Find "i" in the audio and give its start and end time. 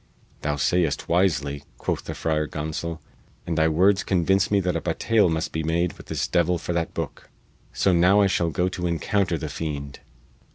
8.19-8.25